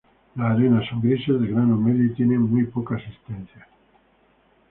[0.35, 3.67] Las arenas son grises de grano medio y tiene muy poca asistencia.